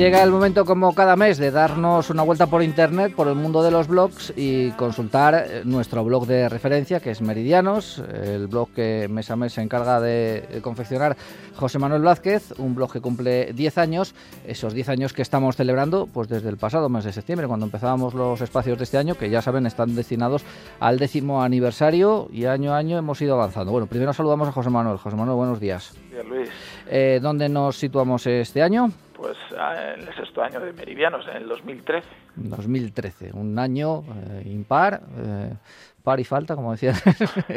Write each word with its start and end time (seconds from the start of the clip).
Llega 0.00 0.22
el 0.22 0.30
momento, 0.30 0.64
como 0.64 0.94
cada 0.94 1.14
mes, 1.14 1.36
de 1.36 1.50
darnos 1.50 2.08
una 2.08 2.22
vuelta 2.22 2.46
por 2.46 2.62
internet, 2.62 3.12
por 3.14 3.28
el 3.28 3.34
mundo 3.34 3.62
de 3.62 3.70
los 3.70 3.86
blogs 3.86 4.32
y 4.34 4.70
consultar 4.70 5.34
eh, 5.34 5.60
nuestro 5.66 6.02
blog 6.02 6.26
de 6.26 6.48
referencia, 6.48 7.00
que 7.00 7.10
es 7.10 7.20
Meridianos, 7.20 8.02
el 8.10 8.46
blog 8.46 8.70
que 8.72 9.08
mes 9.10 9.30
a 9.30 9.36
mes 9.36 9.52
se 9.52 9.60
encarga 9.60 10.00
de 10.00 10.60
confeccionar 10.62 11.18
José 11.54 11.78
Manuel 11.78 12.00
Blázquez, 12.00 12.54
un 12.56 12.74
blog 12.74 12.90
que 12.90 13.02
cumple 13.02 13.52
10 13.52 13.76
años, 13.76 14.14
esos 14.46 14.72
10 14.72 14.88
años 14.88 15.12
que 15.12 15.20
estamos 15.20 15.56
celebrando 15.56 16.06
pues 16.06 16.28
desde 16.28 16.48
el 16.48 16.56
pasado 16.56 16.88
mes 16.88 17.04
de 17.04 17.12
septiembre, 17.12 17.46
cuando 17.46 17.66
empezábamos 17.66 18.14
los 18.14 18.40
espacios 18.40 18.78
de 18.78 18.84
este 18.84 18.96
año, 18.96 19.16
que 19.16 19.28
ya 19.28 19.42
saben 19.42 19.66
están 19.66 19.94
destinados 19.94 20.44
al 20.78 20.98
décimo 20.98 21.42
aniversario 21.42 22.26
y 22.32 22.46
año 22.46 22.72
a 22.72 22.78
año 22.78 22.96
hemos 22.96 23.20
ido 23.20 23.34
avanzando. 23.34 23.70
Bueno, 23.70 23.86
primero 23.86 24.14
saludamos 24.14 24.48
a 24.48 24.52
José 24.52 24.70
Manuel. 24.70 24.96
José 24.96 25.14
Manuel, 25.14 25.36
buenos 25.36 25.60
días. 25.60 25.92
Bien, 26.10 26.26
Luis. 26.26 26.48
Eh, 26.88 27.20
¿Dónde 27.20 27.50
nos 27.50 27.76
situamos 27.76 28.26
este 28.26 28.62
año? 28.62 28.90
Pues 29.20 29.36
ah, 29.58 29.92
en 29.94 30.08
el 30.08 30.14
sexto 30.14 30.42
año 30.42 30.60
de 30.60 30.72
Meridianos, 30.72 31.26
en 31.28 31.36
el 31.42 31.48
2013. 31.48 32.08
2013, 32.36 33.32
un 33.34 33.58
año 33.58 34.02
eh, 34.02 34.44
impar, 34.46 35.02
eh, 35.18 35.52
par 36.02 36.18
y 36.20 36.24
falta, 36.24 36.56
como 36.56 36.72
decía 36.72 36.94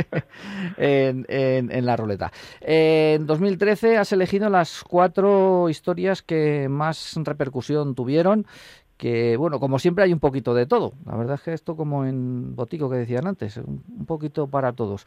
en, 0.77 1.25
en, 1.29 1.85
la 1.85 1.95
ruleta. 1.95 2.33
en 2.59 3.25
2013 3.25 3.97
has 3.97 4.11
elegido 4.11 4.49
las 4.49 4.83
cuatro 4.83 5.69
historias 5.69 6.21
que 6.21 6.67
más 6.67 7.13
repercusión 7.23 7.95
tuvieron 7.95 8.45
que 8.97 9.37
bueno, 9.37 9.61
como 9.61 9.79
siempre 9.79 10.03
hay 10.03 10.11
un 10.11 10.19
poquito 10.19 10.53
de 10.53 10.65
todo. 10.65 10.93
La 11.05 11.15
verdad 11.15 11.35
es 11.35 11.41
que 11.43 11.53
esto 11.53 11.77
como 11.77 12.05
en 12.05 12.57
Botico 12.57 12.89
que 12.89 12.97
decían 12.97 13.25
antes, 13.25 13.55
un, 13.55 14.05
poquito 14.05 14.47
para 14.47 14.73
todos. 14.73 15.05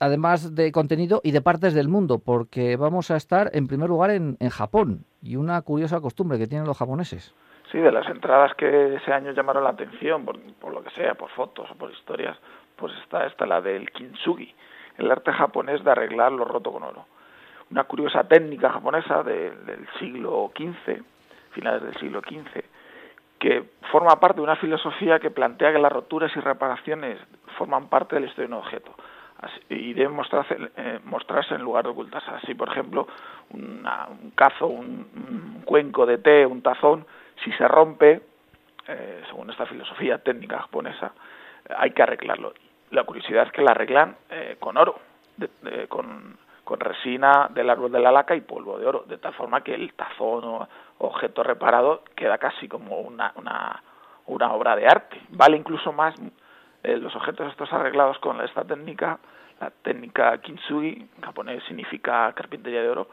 Además 0.00 0.54
de 0.54 0.72
contenido 0.72 1.20
y 1.22 1.30
de 1.30 1.40
partes 1.40 1.72
del 1.72 1.88
mundo, 1.88 2.18
porque 2.18 2.76
vamos 2.76 3.10
a 3.10 3.16
estar 3.16 3.50
en 3.54 3.68
primer 3.68 3.88
lugar 3.88 4.10
en, 4.10 4.36
en 4.40 4.50
Japón 4.50 5.04
y 5.22 5.36
una 5.36 5.60
curiosa 5.62 6.00
costumbre 6.00 6.38
que 6.38 6.46
tienen 6.46 6.66
los 6.66 6.78
japoneses. 6.78 7.34
Sí, 7.74 7.80
de 7.80 7.90
las 7.90 8.08
entradas 8.08 8.54
que 8.54 8.94
ese 8.94 9.12
año 9.12 9.32
llamaron 9.32 9.64
la 9.64 9.70
atención, 9.70 10.24
por, 10.24 10.72
lo 10.72 10.82
que 10.84 10.90
sea, 10.90 11.14
por 11.14 11.30
fotos 11.30 11.68
o 11.70 11.74
por 11.74 11.90
historias, 11.90 12.38
pues 12.76 12.92
está 13.02 13.26
esta, 13.26 13.46
la 13.46 13.60
del 13.60 13.90
kintsugi, 13.90 14.54
el 14.98 15.10
arte 15.10 15.32
japonés 15.32 15.82
de 15.82 15.90
arreglar 15.90 16.30
lo 16.30 16.44
roto 16.44 16.70
con 16.70 16.84
oro. 16.84 17.06
Una 17.72 17.82
curiosa 17.82 18.24
técnica 18.24 18.70
japonesa 18.70 19.22
del 19.22 19.88
siglo 19.98 20.52
XV, 20.56 21.02
finales 21.50 21.82
del 21.82 21.96
siglo 21.96 22.20
XV, 22.20 22.62
que 23.40 23.64
forma 23.90 24.20
parte 24.20 24.36
de 24.36 24.42
una 24.42 24.54
filosofía 24.54 25.18
que 25.18 25.30
plantea 25.30 25.72
que 25.72 25.80
las 25.80 25.90
roturas 25.90 26.30
y 26.36 26.40
reparaciones 26.40 27.18
forman 27.58 27.88
parte 27.88 28.14
de 28.14 28.20
la 28.20 28.26
historia 28.28 28.48
de 28.48 28.54
un 28.54 28.60
objeto 28.60 28.94
y 29.68 29.92
deben 29.94 30.12
mostrarse, 30.12 30.56
eh, 30.76 31.00
mostrarse 31.04 31.54
en 31.54 31.62
lugar 31.62 31.84
de 31.84 31.90
ocultarse. 31.90 32.30
Así, 32.30 32.54
por 32.54 32.68
ejemplo, 32.68 33.06
un 33.50 34.32
cazo, 34.34 34.66
un, 34.66 35.62
cuenco 35.64 36.06
de 36.06 36.18
té, 36.18 36.46
un 36.46 36.62
tazón, 36.62 37.06
si 37.42 37.52
se 37.52 37.66
rompe, 37.66 38.22
eh, 38.86 39.22
según 39.28 39.50
esta 39.50 39.66
filosofía 39.66 40.18
técnica 40.18 40.60
japonesa, 40.60 41.12
hay 41.76 41.90
que 41.90 42.02
arreglarlo. 42.02 42.54
La 42.90 43.04
curiosidad 43.04 43.46
es 43.46 43.52
que 43.52 43.62
la 43.62 43.72
arreglan 43.72 44.16
eh, 44.30 44.56
con 44.60 44.76
oro, 44.76 44.98
con, 45.88 46.36
con, 46.62 46.80
resina 46.80 47.48
del 47.50 47.70
árbol 47.70 47.90
de 47.90 47.98
la 47.98 48.12
laca 48.12 48.36
y 48.36 48.40
polvo 48.40 48.78
de 48.78 48.86
oro, 48.86 49.04
de 49.08 49.18
tal 49.18 49.34
forma 49.34 49.62
que 49.62 49.74
el 49.74 49.94
tazón 49.94 50.44
o 50.44 50.68
objeto 50.98 51.42
reparado 51.42 52.02
queda 52.14 52.38
casi 52.38 52.68
como 52.68 53.00
una, 53.00 53.32
una, 53.36 53.82
una 54.26 54.52
obra 54.52 54.76
de 54.76 54.86
arte. 54.86 55.20
Vale 55.30 55.56
incluso 55.56 55.92
más 55.92 56.14
eh, 56.84 56.98
los 56.98 57.14
objetos 57.16 57.50
estos 57.50 57.72
arreglados 57.72 58.18
con 58.18 58.40
esta 58.42 58.62
técnica, 58.64 59.18
la 59.60 59.70
técnica 59.70 60.38
kintsugi, 60.38 61.08
en 61.16 61.22
japonés 61.22 61.62
significa 61.66 62.32
carpintería 62.34 62.82
de 62.82 62.88
oro, 62.90 63.08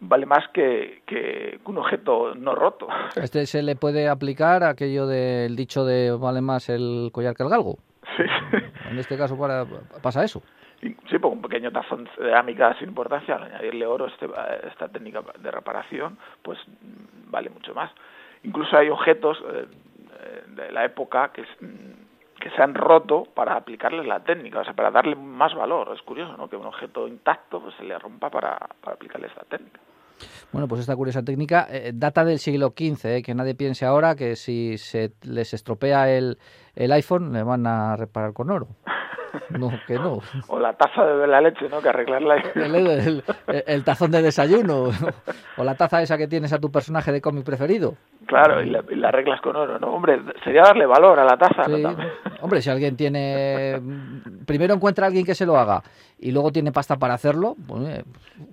vale 0.00 0.26
más 0.26 0.46
que, 0.52 1.02
que, 1.06 1.58
un 1.64 1.78
objeto 1.78 2.34
no 2.34 2.54
roto. 2.54 2.86
¿Este 3.16 3.46
se 3.46 3.62
le 3.62 3.76
puede 3.76 4.08
aplicar 4.08 4.62
aquello 4.62 5.06
del 5.06 5.56
dicho 5.56 5.84
de 5.84 6.10
vale 6.12 6.42
más 6.42 6.68
el 6.68 7.10
collar 7.12 7.34
que 7.34 7.42
el 7.44 7.48
galgo? 7.48 7.78
Sí. 8.16 8.24
En 8.90 8.98
este 8.98 9.16
caso 9.16 9.38
para, 9.38 9.64
pasa 10.02 10.22
eso. 10.22 10.42
Sí, 10.80 11.18
porque 11.18 11.36
un 11.36 11.42
pequeño 11.42 11.72
tazón 11.72 12.04
de 12.04 12.10
cerámica 12.10 12.76
sin 12.78 12.88
importancia, 12.88 13.36
al 13.36 13.44
añadirle 13.44 13.86
oro 13.86 14.06
este, 14.06 14.26
esta 14.68 14.88
técnica 14.88 15.22
de 15.40 15.50
reparación, 15.50 16.18
pues 16.42 16.58
vale 17.30 17.48
mucho 17.48 17.72
más. 17.74 17.90
Incluso 18.42 18.76
hay 18.76 18.90
objetos 18.90 19.42
eh, 19.50 19.66
de 20.48 20.72
la 20.72 20.84
época 20.84 21.32
que 21.32 21.44
que 22.44 22.50
se 22.50 22.62
han 22.62 22.74
roto 22.74 23.24
para 23.34 23.56
aplicarles 23.56 24.06
la 24.06 24.20
técnica, 24.20 24.60
o 24.60 24.64
sea, 24.64 24.74
para 24.74 24.90
darle 24.90 25.16
más 25.16 25.54
valor. 25.54 25.90
Es 25.94 26.02
curioso, 26.02 26.36
¿no? 26.36 26.46
Que 26.46 26.56
un 26.56 26.66
objeto 26.66 27.08
intacto 27.08 27.58
pues, 27.58 27.74
se 27.76 27.84
le 27.84 27.98
rompa 27.98 28.28
para, 28.28 28.58
para 28.82 28.96
aplicarle 28.96 29.28
esta 29.28 29.44
técnica. 29.44 29.80
Bueno, 30.52 30.68
pues 30.68 30.82
esta 30.82 30.94
curiosa 30.94 31.22
técnica 31.22 31.66
eh, 31.70 31.92
data 31.94 32.22
del 32.22 32.38
siglo 32.38 32.74
XV, 32.76 33.06
eh, 33.06 33.22
que 33.22 33.34
nadie 33.34 33.54
piense 33.54 33.86
ahora 33.86 34.14
que 34.14 34.36
si 34.36 34.76
se 34.76 35.14
les 35.22 35.54
estropea 35.54 36.10
el, 36.10 36.36
el 36.74 36.92
iPhone 36.92 37.32
le 37.32 37.42
van 37.42 37.66
a 37.66 37.96
reparar 37.96 38.34
con 38.34 38.50
oro. 38.50 38.68
No, 39.50 39.70
que 39.86 39.94
no. 39.94 40.20
O 40.48 40.58
la 40.58 40.72
taza 40.74 41.04
de 41.04 41.26
la 41.26 41.40
leche, 41.40 41.68
¿no? 41.68 41.80
Que 41.80 41.88
arreglarla. 41.88 42.36
El, 43.66 43.84
tazón 43.84 44.10
de 44.10 44.22
desayuno. 44.22 44.90
O 45.56 45.64
la 45.64 45.74
taza 45.74 46.02
esa 46.02 46.18
que 46.18 46.28
tienes 46.28 46.52
a 46.52 46.60
tu 46.60 46.70
personaje 46.70 47.12
de 47.12 47.20
cómic 47.20 47.44
preferido. 47.44 47.94
Claro, 48.26 48.62
y 48.62 48.70
la, 48.70 49.08
arreglas 49.08 49.40
con 49.40 49.56
oro, 49.56 49.78
¿no? 49.78 49.88
Hombre, 49.88 50.20
sería 50.42 50.62
darle 50.62 50.86
valor 50.86 51.18
a 51.18 51.24
la 51.24 51.36
taza, 51.36 51.62
Hombre, 52.40 52.62
si 52.62 52.70
alguien 52.70 52.96
tiene... 52.96 53.80
Primero 54.46 54.74
encuentra 54.74 55.06
a 55.06 55.08
alguien 55.08 55.24
que 55.24 55.34
se 55.34 55.46
lo 55.46 55.56
haga 55.56 55.82
y 56.18 56.32
luego 56.32 56.52
tiene 56.52 56.72
pasta 56.72 56.96
para 56.96 57.14
hacerlo, 57.14 57.54
pues, 57.66 57.82
eh, 57.88 58.04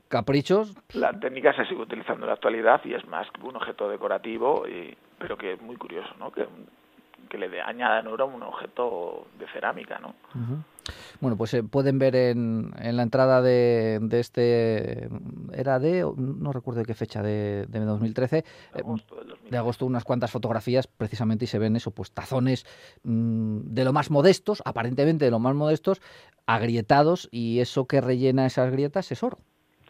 caprichos... 0.07 0.75
La 0.93 1.17
técnica 1.19 1.53
se 1.53 1.65
sigue 1.65 1.81
utilizando 1.81 2.23
en 2.23 2.27
la 2.27 2.33
actualidad 2.33 2.81
y 2.83 2.93
es 2.93 3.07
más 3.07 3.27
que 3.31 3.41
un 3.41 3.55
objeto 3.55 3.89
decorativo, 3.89 4.67
y, 4.67 4.95
pero 5.17 5.37
que 5.37 5.53
es 5.53 5.61
muy 5.61 5.77
curioso, 5.77 6.13
¿no? 6.19 6.31
Que 6.31 6.45
que 7.31 7.37
le 7.37 7.61
añadan 7.61 8.07
oro 8.07 8.25
a 8.25 8.27
un 8.27 8.43
objeto 8.43 9.27
de 9.39 9.47
cerámica, 9.47 9.99
¿no? 9.99 10.13
Bueno, 11.21 11.37
pues 11.37 11.53
eh, 11.53 11.63
pueden 11.63 11.97
ver 11.97 12.13
en, 12.15 12.73
en, 12.77 12.97
la 12.97 13.03
entrada 13.03 13.41
de, 13.41 13.99
de, 14.01 14.19
este, 14.19 15.07
era 15.53 15.79
de, 15.79 16.05
no 16.17 16.51
recuerdo 16.51 16.81
de 16.81 16.85
qué 16.85 16.93
fecha, 16.93 17.23
de, 17.23 17.67
de 17.69 17.79
2013, 17.79 18.35
de 18.35 18.39
eh, 18.41 18.45
agosto, 18.81 19.15
de 19.49 19.57
agosto, 19.57 19.85
unas 19.85 20.03
cuantas 20.03 20.29
fotografías 20.29 20.87
precisamente 20.87 21.45
y 21.45 21.47
se 21.47 21.59
ven 21.59 21.77
eso, 21.77 21.91
pues 21.91 22.11
tazones 22.11 22.65
mm, 23.03 23.59
de 23.63 23.85
lo 23.85 23.93
más 23.93 24.11
modestos, 24.11 24.61
aparentemente 24.65 25.23
de 25.23 25.31
lo 25.31 25.39
más 25.39 25.55
modestos, 25.55 26.01
agrietados 26.45 27.29
y 27.31 27.59
eso 27.59 27.85
que 27.85 28.01
rellena 28.01 28.45
esas 28.45 28.71
grietas 28.71 29.09
es 29.13 29.23
oro. 29.23 29.37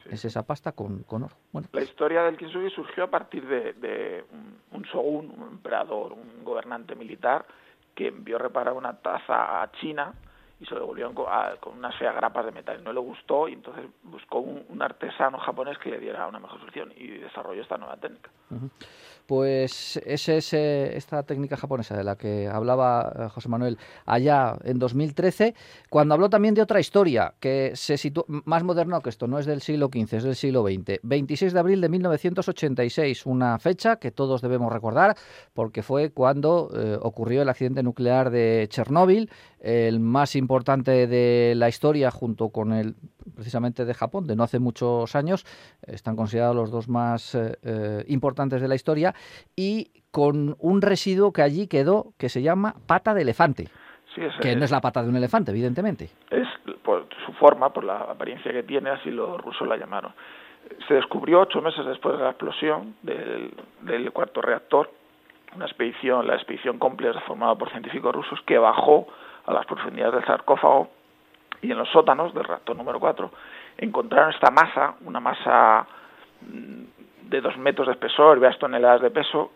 Es 0.09 0.25
esa 0.25 0.43
pasta 0.43 0.71
con, 0.71 1.03
con 1.03 1.23
oro. 1.23 1.35
Bueno. 1.51 1.67
La 1.73 1.81
historia 1.81 2.23
del 2.23 2.37
kintsugi 2.37 2.69
surgió 2.69 3.05
a 3.05 3.09
partir 3.09 3.45
de, 3.47 4.25
un 4.71 4.81
shogun, 4.83 5.31
un 5.37 5.49
emperador, 5.49 6.13
un 6.13 6.43
gobernante 6.43 6.95
militar 6.95 7.45
que 7.95 8.07
envió 8.07 8.37
reparar 8.37 8.73
una 8.73 8.97
taza 8.97 9.61
a 9.61 9.71
China 9.73 10.13
y 10.61 10.65
se 10.65 10.75
lo 10.75 10.81
devolvieron 10.81 11.15
con, 11.15 11.25
unas 11.75 11.95
feas 11.97 12.15
grapas 12.15 12.45
de 12.45 12.51
metal. 12.51 12.83
No 12.83 12.93
le 12.93 12.99
gustó 12.99 13.47
y 13.47 13.53
entonces 13.53 13.85
buscó 14.03 14.39
un, 14.39 14.81
artesano 14.81 15.39
japonés 15.39 15.77
que 15.79 15.89
le 15.89 15.99
diera 15.99 16.27
una 16.27 16.39
mejor 16.39 16.59
solución 16.59 16.93
y 16.95 17.07
desarrolló 17.07 17.61
esta 17.61 17.77
nueva 17.77 17.97
técnica. 17.97 18.29
Pues 19.25 19.97
esa 20.05 20.33
es 20.33 20.53
esta 20.53 21.23
técnica 21.23 21.55
japonesa 21.55 21.95
de 21.95 22.03
la 22.03 22.17
que 22.17 22.47
hablaba 22.47 23.13
eh, 23.17 23.29
José 23.29 23.47
Manuel 23.47 23.77
allá 24.05 24.57
en 24.63 24.77
2013, 24.77 25.55
cuando 25.89 26.15
habló 26.15 26.29
también 26.29 26.53
de 26.53 26.61
otra 26.61 26.79
historia 26.79 27.33
que 27.39 27.71
se 27.75 27.97
sitúa 27.97 28.25
más 28.27 28.63
moderno 28.63 28.99
que 29.01 29.09
esto, 29.09 29.27
no 29.27 29.39
es 29.39 29.45
del 29.45 29.61
siglo 29.61 29.89
XV, 29.93 30.15
es 30.15 30.23
del 30.23 30.35
siglo 30.35 30.63
XX. 30.63 30.99
26 31.03 31.53
de 31.53 31.59
abril 31.59 31.79
de 31.79 31.89
1986, 31.89 33.25
una 33.25 33.57
fecha 33.57 33.95
que 33.97 34.11
todos 34.11 34.41
debemos 34.41 34.73
recordar 34.73 35.15
porque 35.53 35.81
fue 35.81 36.11
cuando 36.11 36.69
eh, 36.75 36.97
ocurrió 37.01 37.43
el 37.43 37.49
accidente 37.49 37.83
nuclear 37.83 38.31
de 38.31 38.67
Chernóbil, 38.69 39.29
el 39.61 39.99
más 39.99 40.35
importante 40.35 40.50
de 40.59 41.53
la 41.55 41.69
historia 41.69 42.11
junto 42.11 42.49
con 42.49 42.73
el 42.73 42.95
precisamente 43.35 43.85
de 43.85 43.93
Japón, 43.93 44.27
de 44.27 44.35
no 44.35 44.43
hace 44.43 44.59
muchos 44.59 45.15
años, 45.15 45.45
están 45.87 46.15
considerados 46.15 46.55
los 46.55 46.71
dos 46.71 46.87
más 46.89 47.37
importantes 48.07 48.61
de 48.61 48.67
la 48.67 48.75
historia 48.75 49.13
y 49.55 49.91
con 50.11 50.55
un 50.59 50.81
residuo 50.81 51.31
que 51.31 51.41
allí 51.41 51.67
quedó 51.67 52.13
que 52.17 52.29
se 52.29 52.41
llama 52.41 52.75
pata 52.85 53.13
de 53.13 53.21
elefante. 53.21 53.69
que 54.41 54.55
no 54.55 54.65
es 54.65 54.71
la 54.71 54.81
pata 54.81 55.01
de 55.01 55.09
un 55.09 55.15
elefante, 55.15 55.51
evidentemente. 55.51 56.09
Es 56.29 56.47
por 56.83 57.07
su 57.25 57.31
forma, 57.33 57.71
por 57.71 57.83
la 57.83 57.99
apariencia 57.99 58.51
que 58.51 58.63
tiene, 58.63 58.89
así 58.89 59.09
los 59.09 59.39
rusos 59.41 59.67
la 59.67 59.77
llamaron. 59.77 60.11
Se 60.87 60.93
descubrió 60.93 61.41
ocho 61.41 61.61
meses 61.61 61.85
después 61.85 62.17
de 62.17 62.23
la 62.23 62.31
explosión 62.31 62.95
del, 63.01 64.11
cuarto 64.11 64.41
reactor, 64.41 64.91
una 65.55 65.65
expedición, 65.65 66.27
la 66.27 66.35
expedición 66.35 66.77
compleja 66.77 67.19
formada 67.21 67.55
por 67.55 67.69
científicos 67.71 68.13
rusos 68.13 68.39
que 68.45 68.57
bajó 68.57 69.07
a 69.45 69.53
las 69.53 69.65
profundidades 69.65 70.15
del 70.15 70.25
sarcófago 70.25 70.89
y 71.61 71.71
en 71.71 71.77
los 71.77 71.89
sótanos 71.89 72.33
del 72.33 72.43
reactor 72.43 72.75
número 72.75 72.99
4 72.99 73.31
encontraron 73.77 74.33
esta 74.33 74.51
masa, 74.51 74.95
una 75.05 75.19
masa 75.19 75.85
mm, 76.41 77.29
de 77.29 77.41
dos 77.41 77.57
metros 77.57 77.87
de 77.87 77.93
espesor 77.93 78.39
varias 78.39 78.59
toneladas 78.59 79.01
de 79.01 79.09
peso, 79.09 79.51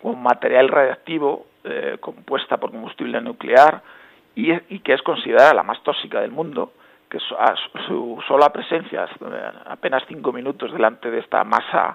con 0.00 0.22
material 0.22 0.68
radiactivo 0.68 1.46
compuesta 2.00 2.56
por 2.56 2.70
combustible 2.70 3.20
nuclear 3.20 3.82
y, 4.34 4.52
y, 4.74 4.78
que 4.80 4.94
es 4.94 5.02
considerada 5.02 5.52
la 5.52 5.62
más 5.62 5.82
tóxica 5.82 6.22
del 6.22 6.30
mundo, 6.30 6.72
que 7.10 7.18
su, 7.18 7.34
su 7.86 8.22
sola 8.26 8.48
presencia, 8.50 9.06
apenas 9.66 10.02
cinco 10.08 10.32
minutos 10.32 10.72
delante 10.72 11.10
de 11.10 11.18
esta 11.18 11.44
masa 11.44 11.94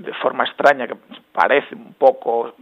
de 0.00 0.14
forma 0.14 0.44
extraña, 0.44 0.86
que 0.86 0.96
parece 1.32 1.74
un 1.74 1.94
poco 1.94 2.54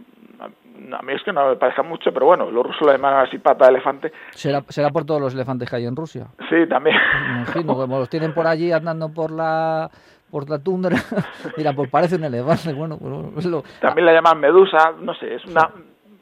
a 0.97 1.01
mí 1.01 1.13
es 1.13 1.23
que 1.23 1.33
no 1.33 1.49
me 1.49 1.55
parece 1.55 1.81
mucho, 1.83 2.11
pero 2.13 2.25
bueno, 2.25 2.49
los 2.49 2.65
rusos 2.65 2.85
le 2.87 2.93
llaman 2.93 3.25
así 3.25 3.37
pata 3.37 3.65
de 3.65 3.71
elefante. 3.71 4.11
¿Será, 4.31 4.63
¿Será 4.67 4.89
por 4.89 5.05
todos 5.05 5.21
los 5.21 5.33
elefantes 5.33 5.69
que 5.69 5.75
hay 5.75 5.85
en 5.85 5.95
Rusia? 5.95 6.27
Sí, 6.49 6.67
también. 6.67 6.95
imagino, 7.37 7.75
como 7.75 7.99
los 7.99 8.09
tienen 8.09 8.33
por 8.33 8.47
allí 8.47 8.71
andando 8.71 9.11
por 9.13 9.31
la 9.31 9.89
por 10.29 10.47
la 10.49 10.59
tundra, 10.59 10.95
mira, 11.57 11.73
pues 11.73 11.89
parece 11.89 12.15
un 12.15 12.23
elefante, 12.23 12.71
bueno, 12.73 12.97
pues 13.33 13.45
lo... 13.47 13.63
También 13.81 14.05
la 14.05 14.13
llaman 14.13 14.39
medusa, 14.39 14.93
no 14.99 15.15
sé, 15.15 15.35
es 15.35 15.45
una 15.45 15.71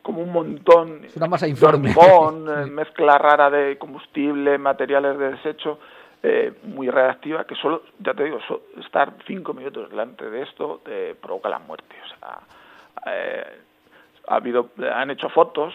como 0.02 0.22
un 0.22 0.32
montón 0.32 1.04
es 1.04 1.18
una 1.18 1.28
masa 1.28 1.50
informe. 1.50 1.92
Eh, 1.92 2.66
mezcla 2.72 3.18
rara 3.18 3.50
de 3.50 3.78
combustible, 3.78 4.58
materiales 4.58 5.18
de 5.18 5.32
desecho, 5.32 5.80
eh, 6.24 6.54
muy 6.64 6.90
reactiva, 6.90 7.44
que 7.44 7.56
solo, 7.56 7.84
ya 8.00 8.14
te 8.14 8.24
digo, 8.24 8.40
estar 8.80 9.12
cinco 9.28 9.54
minutos 9.54 9.90
delante 9.90 10.30
de 10.30 10.44
esto 10.44 10.80
te 10.86 11.16
provoca 11.16 11.50
la 11.50 11.60
muerte, 11.60 11.96
o 12.06 12.20
sea... 12.20 12.40
Eh, 13.06 13.62
ha 14.28 14.36
habido, 14.36 14.70
han 14.94 15.10
hecho 15.10 15.30
fotos, 15.30 15.74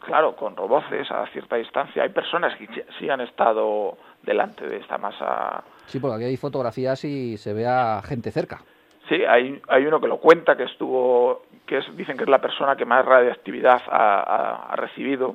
claro, 0.00 0.36
con 0.36 0.56
roboces 0.56 1.10
a 1.10 1.26
cierta 1.32 1.56
distancia. 1.56 2.02
Hay 2.02 2.10
personas 2.10 2.56
que 2.56 2.84
sí 2.98 3.10
han 3.10 3.20
estado 3.20 3.98
delante 4.22 4.66
de 4.66 4.78
esta 4.78 4.98
masa. 4.98 5.62
Sí, 5.86 5.98
porque 5.98 6.16
aquí 6.16 6.24
hay 6.24 6.36
fotografías 6.36 7.04
y 7.04 7.36
se 7.36 7.52
ve 7.52 7.66
a 7.66 8.00
gente 8.02 8.30
cerca. 8.30 8.62
Sí, 9.08 9.24
hay, 9.24 9.60
hay 9.68 9.86
uno 9.86 10.00
que 10.00 10.06
lo 10.06 10.18
cuenta, 10.18 10.56
que 10.56 10.64
estuvo, 10.64 11.42
que 11.66 11.78
es, 11.78 11.96
dicen 11.96 12.16
que 12.16 12.24
es 12.24 12.28
la 12.28 12.40
persona 12.40 12.76
que 12.76 12.84
más 12.84 13.04
radioactividad 13.04 13.82
ha, 13.90 14.74
recibido, 14.76 15.34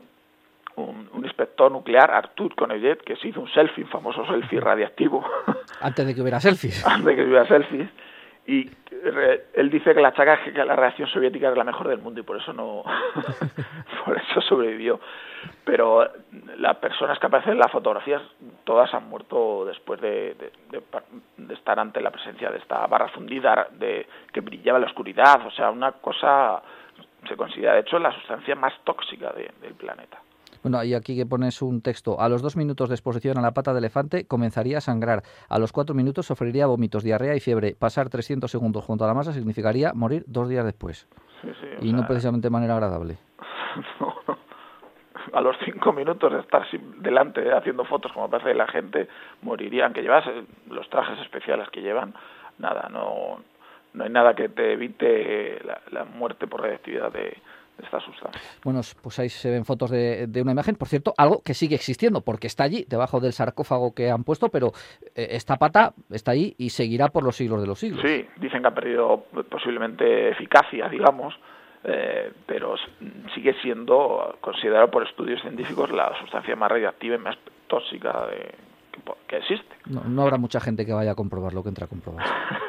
un, 0.76 1.10
inspector 1.24 1.72
nuclear, 1.72 2.12
Artur 2.12 2.56
Koneyet, 2.56 3.02
que 3.04 3.16
se 3.16 3.30
hizo 3.30 3.42
un 3.42 3.50
selfie, 3.52 3.84
un 3.84 3.90
famoso 3.90 4.26
selfie 4.26 4.60
radiactivo. 4.62 5.26
Antes 5.82 6.06
de 6.06 6.16
que 6.16 6.22
hubiera 6.22 6.40
selfies. 6.40 6.86
Antes 6.86 7.06
de 7.06 7.16
que 7.16 7.24
hubiera 7.24 7.48
selfies 7.48 7.90
y 8.46 8.70
él 9.54 9.70
dice 9.70 9.94
que 9.94 10.02
la 10.02 10.14
chaca 10.14 10.44
que 10.44 10.66
la 10.66 10.76
reacción 10.76 11.08
soviética 11.08 11.50
es 11.50 11.58
la 11.58 11.64
mejor 11.64 11.88
del 11.88 12.00
mundo 12.00 12.20
y 12.20 12.24
por 12.24 12.38
eso 12.38 12.52
no 12.52 12.84
por 14.06 14.18
eso 14.18 14.42
sobrevivió. 14.42 15.00
Pero 15.64 16.08
las 16.58 16.76
personas 16.78 17.20
que 17.20 17.28
aparecen 17.28 17.54
en 17.54 17.60
las 17.60 17.72
fotografías 17.72 18.22
todas 18.66 18.94
han 18.94 19.08
muerto 19.08 19.66
después 19.66 20.02
de, 20.02 20.36
de, 20.70 21.54
estar 21.54 21.80
ante 21.80 22.02
la 22.02 22.12
presencia 22.12 22.50
de 22.50 22.58
esta 22.58 22.86
barra 22.88 23.08
fundida 23.10 23.68
de 23.72 24.08
que 24.32 24.42
brillaba 24.42 24.78
en 24.78 24.84
la 24.84 24.90
oscuridad. 24.90 25.46
O 25.46 25.52
sea 25.52 25.72
una 25.72 25.94
cosa 25.94 26.62
se 27.28 27.38
considera 27.38 27.76
de 27.76 27.82
hecho 27.82 27.98
la 28.00 28.12
sustancia 28.12 28.56
más 28.56 28.74
tóxica 28.84 29.32
del 29.32 29.74
planeta 29.76 30.20
bueno, 30.64 30.82
y 30.84 30.94
aquí 30.94 31.16
que 31.16 31.26
pones 31.26 31.62
un 31.62 31.82
texto. 31.82 32.20
A 32.20 32.30
los 32.30 32.42
dos 32.42 32.56
minutos 32.56 32.88
de 32.88 32.96
exposición 32.96 33.38
a 33.38 33.42
la 33.42 33.52
pata 33.52 33.74
de 33.74 33.80
elefante 33.80 34.26
comenzaría 34.26 34.78
a 34.78 34.82
sangrar. 34.82 35.24
A 35.50 35.60
los 35.60 35.74
cuatro 35.74 35.94
minutos 35.94 36.26
sufriría 36.26 36.68
vómitos, 36.68 37.04
diarrea 37.04 37.36
y 37.36 37.42
fiebre. 37.42 37.76
Pasar 37.78 38.10
300 38.10 38.50
segundos 38.50 38.86
junto 38.86 39.04
a 39.04 39.08
la 39.08 39.14
masa 39.14 39.34
significaría 39.34 39.92
morir 39.94 40.24
dos 40.26 40.48
días 40.48 40.64
después. 40.64 41.08
y 41.82 41.92
no 41.92 42.08
precisamente 42.08 42.48
de 42.48 42.52
manera 42.52 42.76
agradable. 42.76 43.18
A 45.34 45.42
los 45.42 45.56
cinco 45.66 45.94
minutos 45.94 46.32
de 46.32 46.40
estar 46.42 46.64
delante 47.00 47.52
haciendo 47.52 47.86
fotos 47.86 48.12
como 48.12 48.30
parece 48.30 48.54
la 48.54 48.68
gente, 48.68 49.08
morirían. 49.42 49.92
Que 49.94 50.02
llevas 50.02 50.26
los 50.70 50.88
trajes 50.90 51.18
especiales 51.20 51.70
que 51.70 51.82
llevan, 51.82 52.14
nada, 52.60 52.88
no, 52.92 53.40
no 53.94 54.04
hay 54.04 54.10
nada 54.10 54.36
que 54.36 54.50
te 54.50 54.74
evite 54.74 55.60
la, 55.64 55.82
la 55.92 56.06
muerte 56.06 56.46
por 56.46 56.62
radiactividad 56.62 57.12
de, 57.12 57.38
esta 57.82 58.00
sustancia. 58.00 58.42
Bueno, 58.64 58.82
pues 59.02 59.20
ahí 59.20 59.30
se 59.30 59.50
ven 59.50 59.66
fotos 59.66 59.90
de, 59.90 60.28
una 60.42 60.52
imagen, 60.52 60.76
por 60.76 60.88
cierto, 60.88 61.14
algo 61.18 61.42
que 61.44 61.54
sigue 61.54 61.76
existiendo, 61.76 62.22
porque 62.22 62.48
está 62.48 62.64
allí, 62.64 62.86
debajo 62.88 63.20
del 63.20 63.34
sarcófago 63.34 63.94
que 63.94 64.10
han 64.10 64.24
puesto, 64.24 64.50
pero 64.50 64.72
eh, 65.16 65.30
esta 65.32 65.58
pata 65.58 65.94
está 66.10 66.32
ahí 66.32 66.56
y 66.58 66.70
seguirá 66.70 67.10
por 67.10 67.24
los 67.24 67.36
siglos 67.36 67.62
de 67.62 67.68
los 67.68 67.80
siglos. 67.80 68.02
Sí, 68.02 68.26
dicen 68.38 68.62
que 68.62 68.68
ha 68.68 68.74
perdido 68.76 69.26
posiblemente 69.50 70.30
eficacia, 70.30 70.88
digamos, 70.90 71.34
eh, 71.84 72.32
pero 72.46 72.76
sigue 73.36 73.54
siendo 73.62 74.38
considerado 74.40 74.90
por 74.90 75.06
estudios 75.08 75.42
científicos 75.42 75.92
la 75.92 76.18
sustancia 76.20 76.56
más 76.56 76.72
radiactiva 76.72 77.16
y 77.16 77.20
más 77.20 77.38
tóxica 77.68 78.28
de, 78.28 78.56
que, 79.28 79.38
existe. 79.38 79.76
No, 79.88 80.22
habrá 80.22 80.38
mucha 80.38 80.60
gente 80.60 80.86
que 80.86 80.94
vaya 80.94 81.12
a 81.12 81.16
comprobar 81.16 81.54
lo 81.54 81.64
que 81.64 81.70
entra 81.70 81.86
a 81.86 81.90
comprobar. 81.90 82.26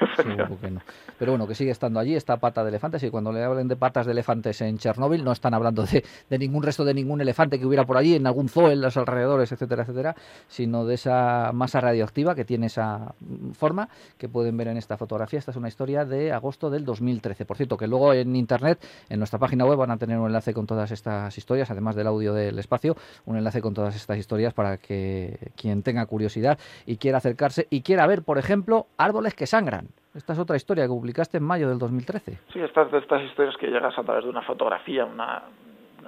Pero 1.19 1.33
bueno, 1.33 1.47
que 1.47 1.55
sigue 1.55 1.71
estando 1.71 2.01
allí 2.01 2.15
esta 2.15 2.37
pata 2.39 2.63
de 2.63 2.71
elefantes 2.71 3.03
y 3.03 3.11
cuando 3.11 3.33
le 3.33 3.43
hablen 3.43 3.69
de 3.69 3.77
patas 3.77 4.07
de 4.07 4.13
elefantes 4.13 4.61
en 4.61 4.79
Chernóbil 4.79 5.25
no 5.25 5.33
están 5.33 5.55
hablando 5.55 5.85
de, 5.85 6.05
ningún 6.39 6.63
resto 6.63 6.85
de 6.85 6.95
ningún 6.95 7.21
elefante 7.21 7.59
que 7.59 7.67
hubiera 7.67 7.85
por 7.85 7.97
allí, 7.97 8.15
en 8.15 8.27
algún 8.27 8.49
zoo 8.49 8.71
en 8.71 8.81
los 8.81 8.97
alrededores, 8.97 9.53
etcétera, 9.53 9.83
etcétera, 9.83 10.17
sino 10.49 10.85
de 10.85 10.95
esa 10.95 11.51
masa 11.53 11.81
radioactiva 11.81 12.35
que 12.35 12.45
tiene 12.45 12.67
esa 12.67 13.15
forma 13.53 13.89
que 14.19 14.29
pueden 14.29 14.57
ver 14.57 14.69
en 14.69 14.77
esta 14.77 14.97
fotografía. 14.97 15.39
Esta 15.39 15.51
es 15.51 15.57
una 15.57 15.69
historia 15.69 16.05
de 16.05 16.33
agosto 16.33 16.71
del 16.71 16.85
2013. 16.85 17.45
Por 17.45 17.57
cierto, 17.57 17.77
que 17.77 17.87
luego 17.87 18.13
en 18.13 18.37
internet, 18.37 18.85
en 19.09 19.19
nuestra 19.19 19.39
página 19.39 19.65
web, 19.65 19.79
van 19.79 19.91
a 19.91 19.97
tener 19.97 20.19
un 20.19 20.27
enlace 20.27 20.55
con 20.55 20.67
todas 20.67 20.91
estas 20.91 21.37
historias, 21.37 21.71
además 21.71 21.97
del 21.97 22.07
audio 22.07 22.35
del 22.35 22.59
espacio, 22.59 22.97
un 23.27 23.37
enlace 23.37 23.61
con 23.61 23.75
todas 23.75 23.95
estas 23.95 24.19
historias 24.19 24.55
para 24.55 24.79
que 24.79 25.53
quien 25.57 25.83
tenga 25.83 26.07
curiosidad 26.07 26.59
y 26.87 26.97
quiera 26.97 27.19
acercarse 27.19 27.67
y 27.71 27.83
quiera 27.83 28.07
ver, 28.07 28.23
por 28.23 28.39
ejemplo, 28.39 28.87
árboles 28.97 29.35
que 29.35 29.47
sangran. 29.47 29.89
Esta 30.15 30.33
es 30.33 30.39
otra 30.39 30.57
historia 30.57 30.85
que 30.85 30.91
publicaste 30.91 31.39
en 31.39 31.45
mayo 31.45 31.69
del 31.69 31.79
2013. 31.79 32.39
Sí, 32.53 32.61
estas 32.61 32.91
de 32.93 32.99
estas 32.99 33.23
historias 33.23 33.57
que 33.57 33.67
llegas 33.67 33.99
a 33.99 34.05
través 34.05 34.25
de 34.25 34.31
una 34.31 34.43
fotografía, 34.43 35.05
una, 35.05 35.43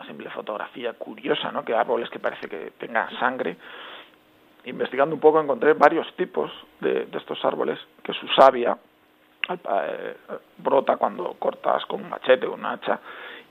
simple 0.06 0.30
fotografía 0.30 0.92
curiosa, 0.92 1.50
¿no? 1.50 1.64
Que 1.64 1.74
árboles 1.74 2.08
que 2.10 2.20
parece 2.20 2.48
que 2.48 2.72
tengan 2.78 3.10
sangre. 3.18 3.56
Investigando 4.64 5.14
un 5.14 5.20
poco 5.20 5.40
encontré 5.40 5.72
varios 5.72 6.06
tipos 6.14 6.52
de, 6.80 7.08
estos 7.12 7.44
árboles 7.44 7.78
que 8.04 8.12
su 8.12 8.28
savia 8.28 8.78
eh, 9.48 10.16
brota 10.58 10.96
cuando 10.96 11.34
cortas 11.38 11.84
con 11.86 12.02
un 12.02 12.10
machete 12.10 12.46
o 12.46 12.54
un 12.54 12.64
hacha 12.64 13.00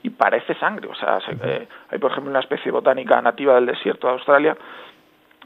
y 0.02 0.10
parece 0.10 0.54
sangre. 0.54 0.88
O 0.88 0.94
sea, 0.94 1.18
eh, 1.42 1.68
hay 1.90 1.98
por 1.98 2.12
ejemplo 2.12 2.30
una 2.30 2.40
especie 2.40 2.72
botánica 2.72 3.20
nativa 3.20 3.56
del 3.56 3.66
desierto 3.66 4.06
de 4.06 4.12
Australia, 4.14 4.56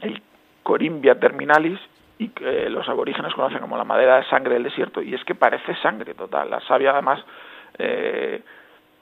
el 0.01 0.21
Corimbia 0.63 1.19
terminalis, 1.19 1.79
y 2.21 2.29
que 2.29 2.69
los 2.69 2.87
aborígenes 2.87 3.33
conocen 3.33 3.57
como 3.61 3.75
la 3.75 3.83
madera 3.83 4.17
de 4.17 4.25
sangre 4.25 4.53
del 4.53 4.61
desierto, 4.61 5.01
y 5.01 5.15
es 5.15 5.23
que 5.23 5.33
parece 5.33 5.73
sangre 5.77 6.13
total. 6.13 6.51
La 6.51 6.59
savia, 6.61 6.91
además, 6.91 7.19
eh, 7.79 8.43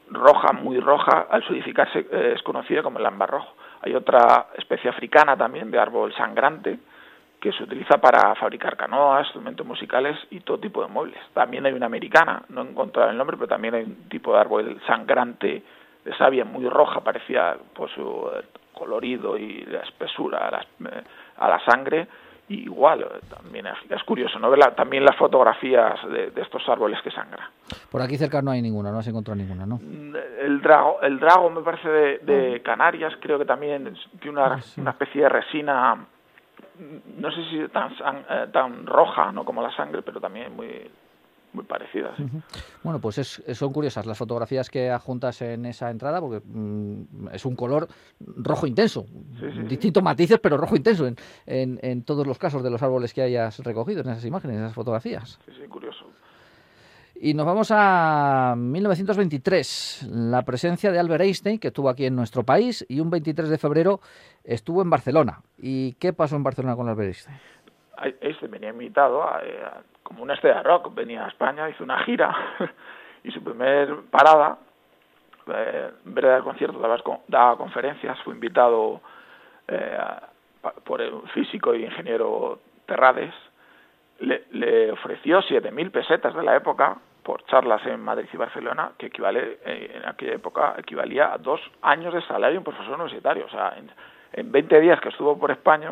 roja, 0.09 0.53
muy 0.53 0.79
roja, 0.79 1.27
al 1.29 1.43
solidificarse 1.43 1.99
eh, 1.99 2.33
es 2.37 2.41
conocida 2.43 2.81
como 2.81 2.97
el 2.97 3.05
ámbar 3.05 3.29
rojo. 3.29 3.55
Hay 3.81 3.93
otra 3.93 4.47
especie 4.57 4.89
africana 4.89 5.35
también 5.35 5.69
de 5.69 5.77
árbol 5.77 6.13
sangrante 6.13 6.79
que 7.41 7.51
se 7.51 7.63
utiliza 7.63 7.97
para 7.97 8.35
fabricar 8.35 8.77
canoas, 8.77 9.25
instrumentos 9.25 9.67
musicales 9.67 10.17
y 10.29 10.39
todo 10.39 10.57
tipo 10.57 10.81
de 10.81 10.87
muebles. 10.87 11.19
También 11.33 11.65
hay 11.65 11.73
una 11.73 11.87
americana, 11.87 12.43
no 12.47 12.61
he 12.61 12.69
encontrado 12.69 13.09
el 13.09 13.17
nombre, 13.17 13.35
pero 13.35 13.49
también 13.49 13.75
hay 13.75 13.83
un 13.83 14.07
tipo 14.07 14.31
de 14.31 14.39
árbol 14.39 14.81
sangrante 14.87 15.61
de 16.05 16.15
savia 16.15 16.45
muy 16.45 16.69
roja, 16.69 17.01
parecía 17.01 17.57
por 17.75 17.89
su 17.89 18.31
eh, 18.33 18.45
colorido 18.71 19.37
y 19.37 19.65
la 19.65 19.79
espesura 19.79 20.47
a 20.47 20.51
la, 20.51 20.65
a 21.35 21.49
la 21.49 21.59
sangre, 21.65 22.07
igual, 22.49 23.05
también 23.29 23.67
es, 23.67 24.03
curioso, 24.03 24.39
¿no? 24.39 24.49
Ver 24.49 24.75
también 24.75 25.05
las 25.05 25.15
fotografías 25.15 25.99
de, 26.09 26.31
estos 26.35 26.67
árboles 26.67 26.99
que 27.03 27.11
sangran. 27.11 27.47
Por 27.91 28.01
aquí 28.01 28.17
cerca 28.17 28.41
no 28.41 28.51
hay 28.51 28.61
ninguna, 28.61 28.91
no 28.91 29.01
se 29.01 29.11
encontró 29.11 29.35
ninguna, 29.35 29.65
¿no? 29.65 29.77
Mm, 29.77 30.15
el 30.41 30.61
drago, 30.61 31.01
el 31.01 31.19
drago 31.19 31.49
me 31.49 31.61
parece 31.61 31.89
de, 31.89 32.55
ah. 32.57 32.63
Canarias, 32.63 33.13
creo 33.19 33.37
que 33.37 33.45
también 33.45 33.95
tiene 34.19 34.39
una, 34.39 34.59
una 34.77 34.91
especie 34.91 35.23
de 35.23 35.29
resina, 35.29 35.95
mm, 35.95 37.21
no 37.21 37.31
sé 37.31 37.43
si 37.49 37.67
tan, 37.69 37.91
eh, 38.29 38.47
tan 38.51 38.85
roja, 38.85 39.31
no 39.31 39.45
como 39.45 39.61
la 39.61 39.71
sangre, 39.75 40.01
pero 40.01 40.19
también 40.19 40.55
muy 40.55 40.89
muy 41.53 41.63
parecidas. 41.63 42.17
Bueno, 42.83 42.99
pues 42.99 43.17
es, 43.17 43.43
son 43.53 43.73
curiosas 43.73 44.05
las 44.05 44.17
fotografías 44.17 44.69
que 44.69 44.89
adjuntas 44.89 45.41
en 45.41 45.65
esa 45.65 45.89
entrada, 45.89 46.19
porque 46.19 46.41
mm, 46.45 47.29
es 47.31 47.45
un 47.45 47.55
color 47.55 47.87
rojo 48.19 48.67
intenso, 48.67 49.05
distintos 49.67 50.03
matices, 50.03 50.39
pero 50.39 50.57
rojo 50.57 50.75
intenso 50.75 51.07
en, 51.07 51.15
en, 51.45 52.03
todos 52.03 52.25
los 52.25 52.37
casos 52.37 52.63
de 52.63 52.69
los 52.69 52.81
árboles 52.83 53.13
que 53.13 53.21
hayas 53.21 53.59
recogido 53.59 54.01
en 54.01 54.09
esas 54.09 54.25
imágenes, 54.25 54.57
en 54.57 54.63
esas 54.63 54.75
fotografías. 54.75 55.39
Sí, 55.45 55.51
sí, 55.59 55.67
curioso. 55.67 56.05
Y 57.21 57.33
nos 57.33 57.45
vamos 57.45 57.67
a 57.71 58.55
1923, 58.57 60.07
la 60.09 60.43
presencia 60.43 60.89
de 60.89 60.99
Albert 60.99 61.23
Einstein, 61.23 61.59
que 61.59 61.67
estuvo 61.67 61.89
aquí 61.89 62.05
en 62.05 62.15
nuestro 62.15 62.43
país, 62.45 62.85
y 62.87 63.01
un 63.01 63.09
23 63.09 63.49
de 63.49 63.57
febrero 63.57 63.99
estuvo 64.45 64.81
en 64.81 64.89
Barcelona. 64.89 65.41
¿Y 65.57 65.93
qué 65.93 66.13
pasó 66.13 66.37
en 66.37 66.43
Barcelona 66.43 66.77
con 66.77 66.87
Albert 66.87 67.07
Einstein? 67.07 67.37
Einstein 68.03 68.51
venía 68.51 68.69
invitado 68.69 69.23
a 69.23 69.41
como 70.03 70.23
una 70.23 70.33
estrella 70.33 70.57
de 70.57 70.63
rock, 70.63 70.93
venía 70.93 71.25
a 71.25 71.27
España, 71.27 71.69
hizo 71.69 71.83
una 71.83 71.99
gira 71.99 72.35
y 73.23 73.31
su 73.31 73.43
primer 73.43 73.95
parada, 74.09 74.57
eh, 75.47 75.91
en 76.05 76.13
vez 76.15 76.23
de 76.23 76.29
dar 76.31 76.43
conciertos, 76.43 76.81
daba, 77.27 77.57
conferencias, 77.57 78.19
fue 78.23 78.33
invitado 78.33 79.01
eh, 79.67 79.97
por 80.83 81.01
el 81.01 81.21
físico 81.33 81.75
y 81.75 81.85
ingeniero 81.85 82.59
Terrades 82.85 83.33
le, 84.19 84.45
le 84.51 84.91
ofreció 84.91 85.41
7.000 85.41 85.91
pesetas 85.91 86.33
de 86.33 86.43
la 86.43 86.55
época 86.55 86.97
por 87.23 87.45
charlas 87.45 87.85
en 87.85 87.99
Madrid 87.99 88.27
y 88.33 88.37
Barcelona, 88.37 88.93
que 88.97 89.07
equivale 89.07 89.59
eh, 89.63 89.91
en 89.95 90.09
aquella 90.09 90.33
época 90.33 90.73
equivalía 90.77 91.31
a 91.31 91.37
dos 91.37 91.61
años 91.83 92.13
de 92.13 92.21
salario 92.23 92.57
en 92.57 92.63
profesor 92.63 92.95
universitario. 92.95 93.45
O 93.45 93.49
sea, 93.49 93.75
en, 93.77 93.91
en 94.33 94.51
20 94.51 94.79
días 94.79 94.99
que 94.99 95.09
estuvo 95.09 95.37
por 95.37 95.51
España 95.51 95.91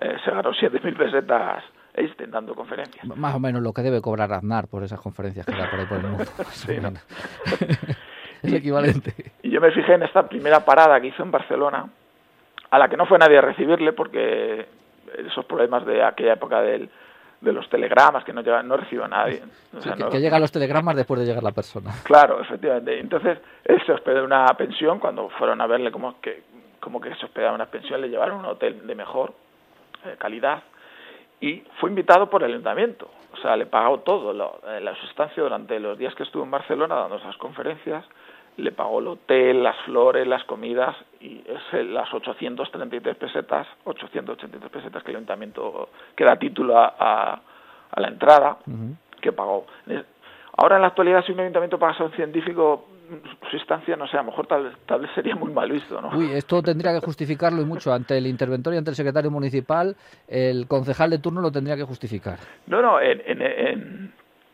eh, 0.00 0.16
se 0.24 0.30
ganó 0.30 0.52
7.000 0.52 0.96
pesetas 0.96 1.64
Einstein 1.94 2.30
dando 2.30 2.54
conferencias. 2.54 3.04
Más 3.04 3.34
o 3.34 3.40
menos 3.40 3.62
lo 3.62 3.72
que 3.72 3.82
debe 3.82 4.00
cobrar 4.00 4.32
Aznar 4.32 4.68
por 4.68 4.82
esas 4.82 5.00
conferencias 5.00 5.44
que 5.44 5.52
da 5.52 5.70
por 5.70 5.80
ahí 5.80 5.86
por 5.86 5.98
el 5.98 6.06
mundo. 6.06 6.24
sí, 6.50 6.72
es 8.42 8.52
equivalente. 8.52 9.12
Y 9.42 9.50
yo 9.50 9.60
me 9.60 9.70
fijé 9.72 9.94
en 9.94 10.04
esta 10.04 10.28
primera 10.28 10.64
parada 10.64 11.00
que 11.00 11.08
hizo 11.08 11.22
en 11.22 11.30
Barcelona, 11.30 11.86
a 12.70 12.78
la 12.78 12.88
que 12.88 12.96
no 12.96 13.06
fue 13.06 13.18
nadie 13.18 13.38
a 13.38 13.42
recibirle 13.42 13.92
porque 13.92 14.66
esos 15.18 15.44
problemas 15.44 15.84
de 15.84 16.02
aquella 16.04 16.34
época 16.34 16.62
del, 16.62 16.88
de 17.40 17.52
los 17.52 17.68
telegramas 17.68 18.24
que 18.24 18.32
no 18.32 18.42
llega, 18.42 18.62
no 18.62 18.76
recibe 18.76 19.04
a 19.04 19.08
nadie. 19.08 19.42
O 19.76 19.80
sea, 19.80 19.94
que, 19.94 20.00
no, 20.00 20.10
que, 20.10 20.20
llegan 20.20 20.40
los 20.40 20.52
telegramas 20.52 20.94
después 20.94 21.20
de 21.20 21.26
llegar 21.26 21.42
la 21.42 21.52
persona. 21.52 21.90
Claro, 22.04 22.40
efectivamente. 22.40 23.00
Entonces, 23.00 23.38
él 23.64 23.82
se 23.84 23.92
hospedó 23.92 24.20
en 24.20 24.26
una 24.26 24.46
pensión, 24.56 25.00
cuando 25.00 25.28
fueron 25.30 25.60
a 25.60 25.66
verle 25.66 25.90
como 25.90 26.20
que, 26.20 26.44
como 26.78 27.00
que 27.00 27.14
se 27.16 27.26
hospedaba 27.26 27.50
en 27.50 27.56
una 27.56 27.70
pensión, 27.70 28.00
le 28.00 28.08
llevaron 28.08 28.36
a 28.36 28.40
un 28.40 28.46
hotel 28.46 28.86
de 28.86 28.94
mejor 28.94 29.34
calidad 30.18 30.62
y 31.40 31.62
fue 31.78 31.90
invitado 31.90 32.28
por 32.28 32.42
el 32.42 32.50
ayuntamiento. 32.50 33.10
O 33.32 33.36
sea, 33.38 33.56
le 33.56 33.66
pagó 33.66 34.00
todo, 34.00 34.32
lo, 34.32 34.60
eh, 34.66 34.80
la 34.80 34.94
sustancia 34.96 35.42
durante 35.42 35.78
los 35.80 35.96
días 35.96 36.14
que 36.14 36.24
estuvo 36.24 36.42
en 36.42 36.50
Barcelona 36.50 36.96
dando 36.96 37.16
esas 37.16 37.36
conferencias, 37.36 38.04
le 38.56 38.72
pagó 38.72 38.98
el 39.00 39.06
hotel, 39.06 39.62
las 39.62 39.76
flores, 39.84 40.26
las 40.26 40.44
comidas 40.44 40.94
y 41.20 41.42
es 41.46 41.86
las 41.86 42.12
833 42.12 43.16
pesetas, 43.16 43.66
883 43.84 44.70
pesetas 44.70 45.02
que 45.02 45.10
el 45.12 45.16
ayuntamiento, 45.16 45.88
que 46.14 46.24
da 46.24 46.36
título 46.36 46.78
a, 46.78 46.94
a, 46.98 47.40
a 47.90 48.00
la 48.00 48.08
entrada, 48.08 48.58
uh 48.66 48.70
-huh. 48.70 48.96
que 49.20 49.32
pagó. 49.32 49.66
Ahora 50.56 50.76
en 50.76 50.82
la 50.82 50.88
actualidad 50.88 51.24
si 51.24 51.32
un 51.32 51.40
ayuntamiento 51.40 51.78
paga 51.78 51.96
a 51.98 52.04
un 52.04 52.12
científico 52.12 52.86
su 53.50 53.56
instancia, 53.56 53.96
no 53.96 54.06
sé, 54.06 54.16
a 54.16 54.20
lo 54.20 54.30
mejor 54.30 54.46
tal, 54.46 54.72
tal 54.86 55.00
vez 55.00 55.10
sería 55.14 55.34
muy 55.34 55.52
mal 55.52 55.70
visto, 55.70 56.00
¿no? 56.00 56.10
Uy, 56.16 56.32
esto 56.32 56.62
tendría 56.62 56.92
que 56.92 57.04
justificarlo 57.04 57.60
y 57.62 57.64
mucho. 57.64 57.92
Ante 57.92 58.16
el 58.18 58.26
interventor 58.26 58.74
y 58.74 58.76
ante 58.76 58.90
el 58.90 58.96
secretario 58.96 59.30
municipal, 59.30 59.96
el 60.28 60.66
concejal 60.66 61.10
de 61.10 61.18
turno 61.18 61.40
lo 61.40 61.50
tendría 61.50 61.76
que 61.76 61.84
justificar. 61.84 62.38
No, 62.66 62.80
no, 62.80 63.00
en, 63.00 63.20
en, 63.26 63.42
en 63.42 64.12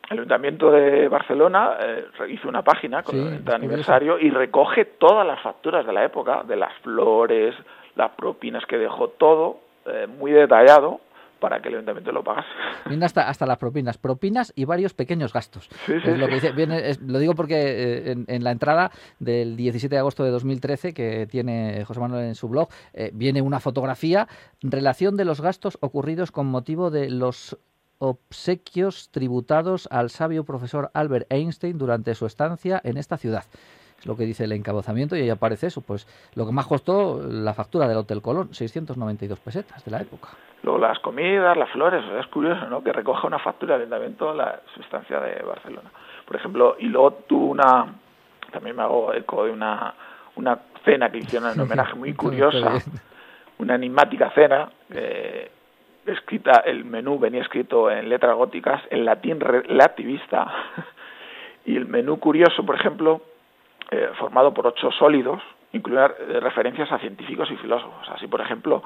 el 0.09 0.19
Ayuntamiento 0.19 0.71
de 0.71 1.09
Barcelona 1.09 1.77
eh, 1.81 2.05
hizo 2.29 2.49
una 2.49 2.63
página 2.63 3.03
con 3.03 3.15
sí, 3.15 3.43
el 3.45 3.55
aniversario 3.55 4.19
y 4.19 4.31
recoge 4.31 4.85
todas 4.85 5.27
las 5.27 5.41
facturas 5.43 5.85
de 5.85 5.93
la 5.93 6.05
época, 6.05 6.43
de 6.45 6.57
las 6.57 6.73
flores, 6.83 7.55
las 7.97 8.13
propinas 8.13 8.65
que 8.67 8.79
dejó, 8.79 9.09
todo 9.09 9.61
eh, 9.87 10.07
muy 10.07 10.31
detallado 10.31 11.01
para 11.41 11.61
que 11.61 11.69
el 11.69 11.75
ayuntamiento 11.75 12.13
lo 12.13 12.25
pagase. 12.25 12.49
Viene 12.87 13.05
hasta, 13.05 13.29
hasta 13.29 13.47
las 13.47 13.59
propinas, 13.59 13.99
propinas 13.99 14.53
y 14.57 14.65
varios 14.65 14.95
pequeños 14.95 15.33
gastos. 15.33 15.69
Sí, 15.87 15.95
sí, 16.01 16.11
es 16.11 16.19
lo, 16.19 16.29
que 16.29 16.35
dice, 16.35 16.53
viene, 16.53 16.89
es, 16.89 17.01
lo 17.01 17.19
digo 17.19 17.35
porque 17.35 17.57
eh, 17.57 18.13
en, 18.13 18.25
en, 18.29 18.45
la 18.45 18.51
entrada 18.51 18.91
del 19.19 19.57
17 19.57 19.95
de 19.95 19.99
agosto 19.99 20.25
de 20.25 20.31
2013 20.31 20.95
que 20.95 21.27
tiene 21.27 21.85
José 21.85 22.01
Manuel 22.01 22.27
en 22.27 22.35
su 22.35 22.49
blog, 22.49 22.69
eh, 22.93 23.11
viene 23.13 23.43
una 23.43 23.61
fotografía, 23.61 24.29
relación 24.63 25.17
de 25.17 25.25
los 25.25 25.41
gastos 25.41 25.79
ocurridos 25.81 26.31
con 26.33 26.47
motivo 26.47 26.91
de 26.91 27.11
los 27.11 27.57
obsequios 27.99 29.11
tributados 29.11 29.89
al 29.91 30.11
sabio 30.11 30.45
profesor 30.45 30.91
Albert 30.95 31.27
Einstein 31.31 31.79
durante 31.79 32.15
su 32.15 32.27
estancia 32.27 32.81
en 32.85 32.97
esta 32.97 33.17
ciudad. 33.17 33.45
Es 33.99 34.07
lo 34.07 34.17
que 34.17 34.25
dice 34.25 34.45
el 34.45 34.53
encabezamiento 34.53 35.17
y 35.17 35.23
ahí 35.23 35.31
aparece 35.31 35.69
eso, 35.69 35.81
pues 35.81 36.07
lo 36.35 36.47
que 36.47 36.53
más 36.53 36.67
costó 36.67 37.21
la 37.23 37.55
factura 37.55 37.89
del 37.89 37.97
Hotel 37.97 38.21
Colón, 38.21 38.53
692 38.53 39.41
pesetas 39.41 39.85
de 39.85 39.91
la 39.91 40.01
época. 40.03 40.29
Luego 40.63 40.79
las 40.79 40.99
comidas, 40.99 41.57
las 41.57 41.71
flores, 41.71 42.05
es 42.19 42.27
curioso, 42.27 42.69
¿no? 42.69 42.83
Que 42.83 42.93
recoja 42.93 43.27
una 43.27 43.39
factura 43.39 43.75
del 43.75 43.83
ayuntamiento 43.83 44.35
la 44.35 44.61
sustancia 44.75 45.21
de 45.21 45.43
Barcelona. 45.43 45.91
Por 46.27 46.37
ejemplo, 46.37 46.77
y 46.79 46.87
luego 46.87 47.13
tuvo 47.27 47.47
una, 47.47 47.95
también 48.53 48.77
me 48.77 48.83
hago 48.83 49.15
eco 49.15 49.45
de 49.45 49.53
una, 49.53 49.95
una 50.35 50.59
cena 50.85 51.11
que 51.11 51.19
hicieron 51.19 51.53
en 51.53 51.61
homenaje 51.61 51.95
muy 51.95 52.15
curiosa, 52.15 52.83
una 53.59 53.75
enigmática 53.75 54.31
cena, 54.31 54.71
eh, 54.91 55.51
escrita, 56.07 56.63
el 56.65 56.85
menú 56.85 57.19
venía 57.19 57.43
escrito 57.43 57.91
en 57.91 58.09
letras 58.09 58.37
góticas, 58.37 58.83
en 58.91 59.05
latín 59.05 59.41
relativista, 59.41 60.53
y 61.65 61.77
el 61.77 61.87
menú 61.87 62.19
curioso, 62.19 62.65
por 62.65 62.77
ejemplo, 62.77 63.23
eh, 63.91 64.11
formado 64.19 64.53
por 64.53 64.67
ocho 64.67 64.91
sólidos, 64.93 65.43
incluía 65.73 66.07
eh, 66.07 66.41
referencias 66.41 66.91
a 66.91 66.99
científicos 66.99 67.51
y 67.51 67.57
filósofos. 67.57 68.09
Así, 68.09 68.27
por 68.27 68.41
ejemplo, 68.41 68.83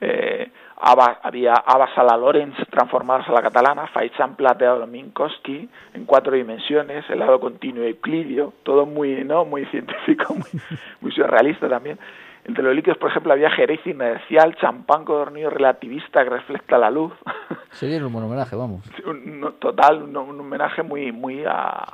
eh, 0.00 0.50
Ava, 0.80 1.18
había 1.22 1.54
Ava 1.54 1.92
Sala 1.94 2.16
Lorenz 2.16 2.56
transformadas 2.70 3.28
a 3.28 3.32
la 3.32 3.42
catalana, 3.42 3.88
Faichan 3.88 4.36
plateado 4.36 4.86
Minkowski 4.86 5.68
en 5.94 6.04
cuatro 6.04 6.34
dimensiones, 6.34 7.04
el 7.10 7.18
lado 7.18 7.40
continuo 7.40 7.84
euclidio, 7.84 8.52
todo 8.62 8.86
muy, 8.86 9.24
¿no? 9.24 9.44
muy 9.44 9.66
científico, 9.66 10.34
muy, 10.34 10.62
muy 11.00 11.12
surrealista 11.12 11.68
también. 11.68 11.98
Entre 12.44 12.64
los 12.64 12.74
líquidos, 12.74 12.96
por 12.96 13.10
ejemplo, 13.10 13.32
había 13.32 13.50
jerez 13.50 13.86
inercial, 13.86 14.56
champán 14.56 15.04
codornido 15.04 15.50
relativista 15.50 16.24
que 16.24 16.30
refleja 16.30 16.78
la 16.78 16.90
luz. 16.90 17.12
Sería 17.72 17.98
un 17.98 18.12
buen 18.12 18.24
homenaje, 18.24 18.56
vamos. 18.56 18.82
Un, 19.04 19.56
total, 19.58 20.02
un, 20.02 20.16
un, 20.16 20.40
homenaje 20.40 20.82
muy 20.82 21.12
muy 21.12 21.44
a, 21.44 21.84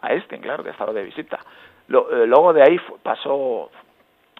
a 0.00 0.12
este, 0.14 0.38
claro, 0.38 0.64
que 0.64 0.70
estaba 0.70 0.92
de 0.92 1.02
visita. 1.02 1.40
Lo, 1.88 2.10
eh, 2.10 2.26
luego 2.26 2.52
de 2.52 2.62
ahí 2.62 2.80
pasó, 3.02 3.70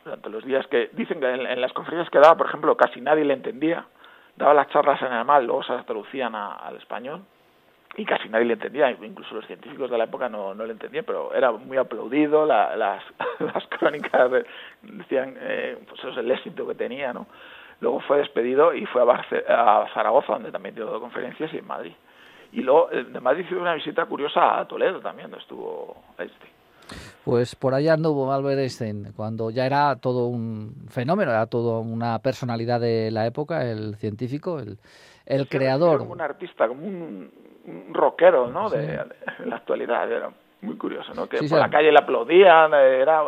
durante 0.04 0.30
los 0.30 0.44
días 0.44 0.66
que 0.68 0.90
dicen 0.92 1.20
que 1.20 1.30
en, 1.30 1.60
las 1.60 1.72
conferencias 1.72 2.10
que 2.10 2.18
daba, 2.18 2.36
por 2.36 2.46
ejemplo, 2.46 2.76
casi 2.76 3.00
nadie 3.00 3.24
le 3.24 3.34
entendía. 3.34 3.86
Daba 4.36 4.54
las 4.54 4.68
charlas 4.68 5.00
en 5.02 5.08
alemán, 5.08 5.46
luego 5.46 5.64
se 5.64 5.72
las 5.72 5.84
traducían 5.84 6.34
a, 6.34 6.54
al 6.54 6.76
español 6.76 7.22
y 7.96 8.04
casi 8.04 8.28
nadie 8.28 8.44
le 8.44 8.52
entendía, 8.54 8.90
incluso 8.90 9.34
los 9.34 9.46
científicos 9.46 9.90
de 9.90 9.98
la 9.98 10.04
época 10.04 10.28
no, 10.28 10.54
no 10.54 10.64
le 10.64 10.72
entendían, 10.72 11.04
pero 11.04 11.34
era 11.34 11.50
muy 11.50 11.76
aplaudido, 11.76 12.46
la, 12.46 12.76
las, 12.76 13.02
las 13.40 13.66
crónicas 13.66 14.30
de, 14.30 14.46
decían 14.82 15.34
eh, 15.40 15.78
pues 15.88 15.98
eso 15.98 16.10
es 16.10 16.18
el 16.18 16.30
éxito 16.30 16.66
que 16.66 16.74
tenía, 16.74 17.12
¿no? 17.12 17.26
Luego 17.80 18.00
fue 18.00 18.18
despedido 18.18 18.74
y 18.74 18.86
fue 18.86 19.02
a, 19.02 19.04
Barce 19.04 19.44
a 19.48 19.86
Zaragoza, 19.94 20.34
donde 20.34 20.52
también 20.52 20.74
dio 20.74 21.00
conferencias, 21.00 21.52
y 21.52 21.58
en 21.58 21.66
Madrid. 21.66 21.92
Y 22.52 22.62
luego 22.62 22.90
eh, 22.90 23.04
de 23.04 23.20
Madrid 23.20 23.44
hizo 23.46 23.60
una 23.60 23.74
visita 23.74 24.04
curiosa 24.06 24.58
a 24.58 24.66
Toledo 24.66 25.00
también, 25.00 25.30
donde 25.30 25.42
estuvo 25.42 25.96
este. 26.18 26.57
Pues 27.24 27.54
por 27.54 27.74
allá 27.74 27.94
anduvo 27.94 28.32
Albert 28.32 28.60
Einstein, 28.60 29.12
cuando 29.14 29.50
ya 29.50 29.66
era 29.66 29.96
todo 29.96 30.26
un 30.26 30.86
fenómeno, 30.88 31.30
era 31.30 31.46
todo 31.46 31.80
una 31.80 32.18
personalidad 32.20 32.80
de 32.80 33.10
la 33.10 33.26
época, 33.26 33.70
el 33.70 33.96
científico, 33.96 34.58
el, 34.58 34.78
el 35.26 35.48
creador. 35.48 35.98
Como 35.98 36.12
un 36.12 36.20
artista, 36.20 36.68
como 36.68 36.86
un, 36.86 37.30
un 37.66 37.94
rockero, 37.94 38.48
¿no? 38.48 38.70
Sí. 38.70 38.78
De, 38.78 38.86
de, 38.86 39.46
la 39.46 39.56
actualidad, 39.56 40.10
era 40.10 40.30
muy 40.60 40.76
curioso, 40.76 41.12
¿no? 41.14 41.28
Que 41.28 41.38
sí, 41.38 41.48
por 41.48 41.58
sí. 41.58 41.62
la 41.62 41.70
calle 41.70 41.92
le 41.92 41.98
aplaudían, 41.98 42.74
era... 42.74 43.22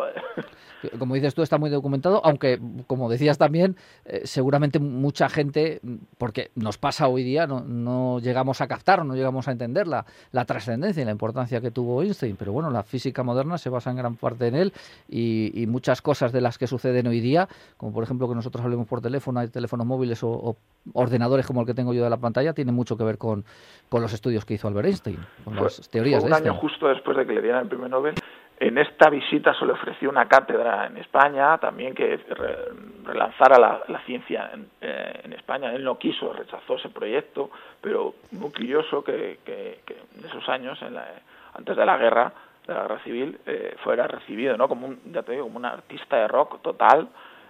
Como 0.97 1.15
dices 1.15 1.35
tú, 1.35 1.41
está 1.41 1.57
muy 1.57 1.69
documentado, 1.69 2.21
aunque, 2.23 2.59
como 2.87 3.09
decías 3.09 3.37
también, 3.37 3.75
eh, 4.05 4.21
seguramente 4.23 4.79
mucha 4.79 5.29
gente, 5.29 5.79
porque 6.17 6.49
nos 6.55 6.77
pasa 6.77 7.07
hoy 7.07 7.23
día, 7.23 7.45
no, 7.45 7.61
no 7.61 8.19
llegamos 8.19 8.61
a 8.61 8.67
captar, 8.67 9.05
no 9.05 9.15
llegamos 9.15 9.47
a 9.47 9.51
entender 9.51 9.87
la, 9.87 10.05
la 10.31 10.45
trascendencia 10.45 11.01
y 11.01 11.05
la 11.05 11.11
importancia 11.11 11.61
que 11.61 11.71
tuvo 11.71 12.01
Einstein, 12.01 12.35
pero 12.35 12.51
bueno, 12.51 12.71
la 12.71 12.83
física 12.83 13.23
moderna 13.23 13.57
se 13.57 13.69
basa 13.69 13.91
en 13.91 13.97
gran 13.97 14.15
parte 14.15 14.47
en 14.47 14.55
él 14.55 14.73
y, 15.07 15.51
y, 15.53 15.67
muchas 15.67 16.01
cosas 16.01 16.31
de 16.31 16.41
las 16.41 16.57
que 16.57 16.67
suceden 16.67 17.07
hoy 17.07 17.19
día, 17.19 17.47
como 17.77 17.93
por 17.93 18.03
ejemplo 18.03 18.27
que 18.27 18.35
nosotros 18.35 18.63
hablemos 18.63 18.87
por 18.87 19.01
teléfono, 19.01 19.39
hay 19.39 19.49
teléfonos 19.49 19.85
móviles 19.85 20.23
o, 20.23 20.31
o 20.31 20.57
ordenadores 20.93 21.45
como 21.45 21.61
el 21.61 21.67
que 21.67 21.73
tengo 21.73 21.93
yo 21.93 22.03
de 22.03 22.09
la 22.09 22.17
pantalla, 22.17 22.53
tiene 22.53 22.71
mucho 22.71 22.97
que 22.97 23.03
ver 23.03 23.17
con, 23.17 23.45
con 23.89 24.01
los 24.01 24.13
estudios 24.13 24.45
que 24.45 24.55
hizo 24.55 24.67
Albert 24.67 24.87
Einstein, 24.87 25.19
con 25.43 25.53
fue, 25.53 25.63
las 25.63 25.89
teorías 25.89 26.21
fue 26.21 26.31
un 26.31 26.43
de 26.43 26.49
año 26.49 26.59
justo 26.59 26.87
después 26.87 27.17
de 27.17 27.20
que 27.25 27.33
le 27.33 27.41
dieran 27.41 27.63
el 27.63 27.67
premio 27.67 27.87
Nobel, 27.87 28.15
en 28.61 28.77
esta 28.77 29.09
visita 29.09 29.55
se 29.55 29.65
le 29.65 29.71
ofreció 29.71 30.07
una 30.07 30.27
cátedra 30.27 30.85
en 30.85 30.97
España, 30.97 31.57
también 31.57 31.95
que 31.95 32.15
re, 32.17 32.55
relanzara 33.03 33.57
la, 33.57 33.81
la 33.87 33.99
ciencia 34.01 34.51
en, 34.53 34.67
eh, 34.81 35.21
en, 35.23 35.33
España. 35.33 35.73
Él 35.73 35.83
no 35.83 35.97
quiso, 35.97 36.31
rechazó 36.31 36.75
ese 36.75 36.89
proyecto, 36.89 37.49
pero 37.81 38.13
muy 38.33 38.51
curioso 38.51 39.03
que, 39.03 39.39
que, 39.43 39.79
que 39.83 39.97
en 40.15 40.25
esos 40.25 40.47
años, 40.47 40.79
en 40.83 40.93
la, 40.93 41.07
antes 41.55 41.75
de 41.75 41.83
la 41.83 41.97
guerra, 41.97 42.31
de 42.67 42.73
la 42.75 42.81
guerra 42.83 42.99
civil, 42.99 43.39
eh, 43.47 43.75
fuera 43.83 44.05
recibido, 44.05 44.55
¿no? 44.57 44.67
Como 44.67 44.85
un, 44.85 45.01
ya 45.11 45.23
te 45.23 45.31
digo, 45.31 45.45
como 45.45 45.57
un 45.57 45.65
artista 45.65 46.17
de 46.17 46.27
rock 46.27 46.61
total. 46.61 47.07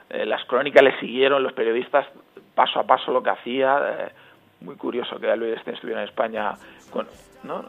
Eh, 0.10 0.26
las 0.26 0.46
crónicas 0.46 0.82
le 0.82 0.98
siguieron, 1.02 1.44
los 1.44 1.52
periodistas 1.52 2.08
paso 2.56 2.80
a 2.80 2.84
paso 2.84 3.12
lo 3.12 3.22
que 3.22 3.32
hacía. 3.32 3.80
Eh, 3.82 4.12
muy 4.62 4.78
curioso 4.78 5.20
que 5.20 5.36
Luis 5.36 5.60
Stein 5.60 5.76
estuviera 5.76 6.04
en 6.04 6.08
España 6.08 6.54
con, 6.90 7.06
¿no? 7.44 7.66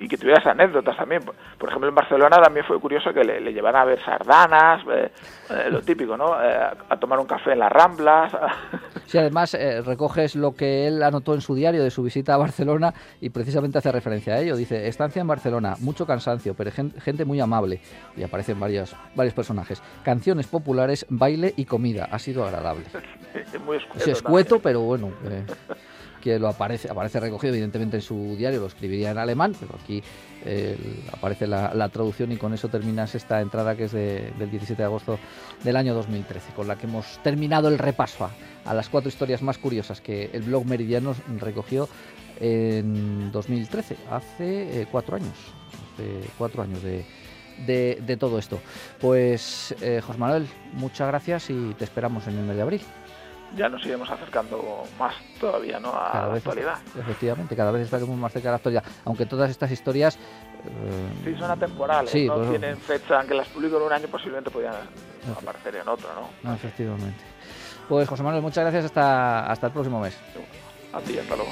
Eh, 0.00 0.04
y 0.04 0.08
que 0.08 0.16
tuvieras 0.16 0.46
anécdotas 0.46 0.96
también. 0.96 1.22
Por 1.58 1.68
ejemplo, 1.68 1.88
en 1.88 1.94
Barcelona 1.94 2.40
también 2.42 2.64
fue 2.66 2.80
curioso 2.80 3.12
que 3.12 3.22
le, 3.22 3.40
le 3.40 3.52
llevaran 3.52 3.82
a 3.82 3.84
ver 3.84 4.00
sardanas, 4.00 4.82
eh, 4.92 5.10
eh, 5.50 5.70
lo 5.70 5.80
típico, 5.82 6.16
¿no? 6.16 6.42
Eh, 6.42 6.70
a 6.88 6.96
tomar 6.96 7.18
un 7.18 7.26
café 7.26 7.52
en 7.52 7.60
las 7.60 7.72
Ramblas. 7.72 8.32
Sí, 9.10 9.18
además 9.18 9.54
eh, 9.54 9.82
recoges 9.82 10.36
lo 10.36 10.54
que 10.54 10.86
él 10.86 11.02
anotó 11.02 11.34
en 11.34 11.40
su 11.40 11.52
diario 11.56 11.82
de 11.82 11.90
su 11.90 12.00
visita 12.04 12.34
a 12.34 12.36
Barcelona 12.36 12.94
y 13.20 13.30
precisamente 13.30 13.76
hace 13.76 13.90
referencia 13.90 14.34
a 14.34 14.38
ello. 14.38 14.54
Dice, 14.54 14.86
estancia 14.86 15.20
en 15.20 15.26
Barcelona, 15.26 15.74
mucho 15.80 16.06
cansancio, 16.06 16.54
pero 16.54 16.70
gente 16.70 17.24
muy 17.24 17.40
amable. 17.40 17.80
Y 18.16 18.22
aparecen 18.22 18.60
varios, 18.60 18.94
varios 19.16 19.34
personajes. 19.34 19.82
Canciones 20.04 20.46
populares, 20.46 21.06
baile 21.08 21.52
y 21.56 21.64
comida. 21.64 22.06
Ha 22.08 22.20
sido 22.20 22.44
agradable. 22.44 22.84
muy 23.66 23.78
escueto. 23.78 24.04
Sí, 24.04 24.12
escueto, 24.12 24.60
pero 24.60 24.82
bueno. 24.82 25.10
Eh. 26.20 26.22
que 26.22 26.38
lo 26.38 26.48
aparece, 26.48 26.90
aparece 26.90 27.18
recogido 27.20 27.54
evidentemente 27.54 27.96
en 27.96 28.02
su 28.02 28.36
diario, 28.36 28.60
lo 28.60 28.66
escribiría 28.66 29.10
en 29.10 29.18
alemán, 29.18 29.54
pero 29.58 29.74
aquí 29.82 30.02
aparece 31.12 31.46
la, 31.46 31.88
traducción 31.90 32.32
y 32.32 32.36
con 32.36 32.54
eso 32.54 32.68
terminas 32.68 33.14
esta 33.14 33.40
entrada 33.40 33.76
que 33.76 33.84
es 33.84 33.92
del 33.92 34.50
17 34.50 34.74
de 34.74 34.84
agosto 34.84 35.18
del 35.64 35.76
año 35.76 35.94
2013, 35.94 36.52
con 36.54 36.68
la 36.68 36.76
que 36.76 36.86
hemos 36.86 37.18
terminado 37.22 37.68
el 37.68 37.78
repaso 37.78 38.30
a, 38.64 38.74
las 38.74 38.88
cuatro 38.88 39.08
historias 39.08 39.42
más 39.42 39.58
curiosas 39.58 40.00
que 40.00 40.30
el 40.32 40.42
blog 40.42 40.64
Meridianos 40.66 41.18
recogió 41.38 41.88
en 42.40 43.30
2013, 43.32 43.96
hace 44.10 44.80
eh, 44.80 44.86
cuatro 44.90 45.16
años, 45.16 45.36
hace 45.94 46.30
cuatro 46.38 46.62
años 46.62 46.82
de, 46.82 47.04
de, 47.66 48.16
todo 48.16 48.38
esto. 48.38 48.60
Pues 49.00 49.74
eh, 49.80 50.00
José 50.04 50.18
Manuel, 50.18 50.46
muchas 50.72 51.08
gracias 51.08 51.50
y 51.50 51.74
te 51.74 51.84
esperamos 51.84 52.26
en 52.26 52.38
el 52.38 52.44
mes 52.44 52.56
de 52.56 52.62
abril 52.62 52.80
ya 53.56 53.68
nos 53.68 53.84
iremos 53.84 54.10
acercando 54.10 54.84
más 54.98 55.14
todavía 55.40 55.80
¿no? 55.80 55.92
a 55.92 56.28
la 56.28 56.34
actualidad. 56.34 56.78
Efectivamente, 56.98 57.56
cada 57.56 57.70
vez 57.70 57.82
estaremos 57.82 58.16
más 58.16 58.32
cerca 58.32 58.48
de 58.48 58.52
la 58.52 58.56
actualidad. 58.56 58.84
Aunque 59.04 59.26
todas 59.26 59.50
estas 59.50 59.70
historias. 59.70 60.16
Eh, 60.16 61.24
sí, 61.24 61.34
son 61.38 61.50
atemporales, 61.50 62.14
no 62.26 62.34
pues, 62.34 62.50
tienen 62.50 62.76
fecha, 62.76 63.18
aunque 63.18 63.34
las 63.34 63.48
publico 63.48 63.78
en 63.78 63.82
un 63.82 63.92
año, 63.92 64.08
posiblemente 64.08 64.50
podrían 64.50 64.74
aparecer 65.36 65.76
en 65.76 65.88
otro, 65.88 66.08
¿no? 66.42 66.54
Efectivamente. 66.54 67.24
Pues 67.88 68.08
José 68.08 68.22
Manuel, 68.22 68.42
muchas 68.42 68.62
gracias 68.62 68.84
hasta, 68.84 69.50
hasta 69.50 69.66
el 69.68 69.72
próximo 69.72 70.00
mes. 70.00 70.16
A 70.92 71.00
ti, 71.00 71.18
hasta 71.18 71.36
luego. 71.36 71.50